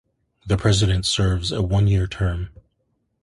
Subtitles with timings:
[0.47, 2.49] The President serves a one-year term.